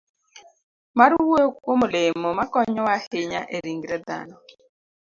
[0.97, 4.35] mar wuoyo kuom olemo makonyowa ahinya e ringre dhano,